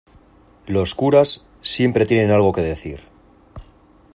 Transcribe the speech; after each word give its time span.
los 0.65 0.95
curas 0.95 1.45
siempre 1.61 2.07
tiene 2.07 2.33
algo 2.33 2.53
que 2.53 2.61
decir. 2.63 3.01